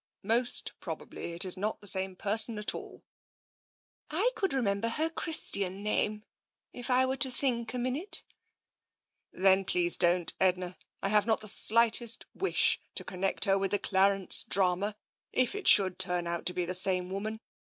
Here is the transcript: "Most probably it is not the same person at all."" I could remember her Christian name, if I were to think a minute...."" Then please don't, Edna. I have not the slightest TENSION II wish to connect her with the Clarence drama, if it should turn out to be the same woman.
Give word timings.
"Most 0.35 0.71
probably 0.79 1.33
it 1.33 1.45
is 1.45 1.55
not 1.55 1.79
the 1.79 1.85
same 1.85 2.15
person 2.15 2.57
at 2.57 2.73
all."" 2.73 3.03
I 4.09 4.31
could 4.33 4.51
remember 4.51 4.89
her 4.89 5.11
Christian 5.11 5.83
name, 5.83 6.23
if 6.73 6.89
I 6.89 7.05
were 7.05 7.17
to 7.17 7.29
think 7.29 7.71
a 7.71 7.77
minute...."" 7.77 8.23
Then 9.31 9.63
please 9.63 9.97
don't, 9.97 10.33
Edna. 10.39 10.75
I 11.03 11.09
have 11.09 11.27
not 11.27 11.41
the 11.41 11.47
slightest 11.47 12.21
TENSION 12.21 12.35
II 12.35 12.41
wish 12.41 12.81
to 12.95 13.03
connect 13.03 13.45
her 13.45 13.59
with 13.59 13.69
the 13.69 13.77
Clarence 13.77 14.41
drama, 14.41 14.95
if 15.33 15.53
it 15.53 15.67
should 15.67 15.99
turn 15.99 16.25
out 16.25 16.47
to 16.47 16.53
be 16.55 16.65
the 16.65 16.73
same 16.73 17.11
woman. 17.11 17.39